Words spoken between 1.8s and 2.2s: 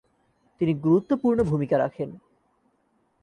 রাখেন।